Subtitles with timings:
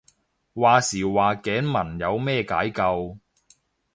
[0.03, 0.13] 話時話頸
[1.61, 3.19] 紋有咩解救